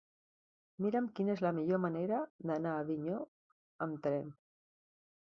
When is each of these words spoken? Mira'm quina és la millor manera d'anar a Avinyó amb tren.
Mira'm 0.85 1.09
quina 1.19 1.35
és 1.35 1.43
la 1.47 1.51
millor 1.59 1.83
manera 1.85 2.23
d'anar 2.51 2.75
a 2.75 2.83
Avinyó 2.87 3.23
amb 3.89 4.05
tren. 4.09 4.37